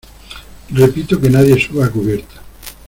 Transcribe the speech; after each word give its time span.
repito, 0.71 1.21
que 1.21 1.29
nadie 1.29 1.59
suba 1.63 1.85
a 1.85 1.91
cubierta. 1.91 2.41